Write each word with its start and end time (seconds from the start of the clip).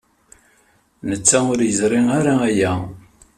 Netta 1.09 1.37
ur 1.51 1.59
yeẓri 1.63 2.01
ara 2.17 2.33
aya. 2.49 2.73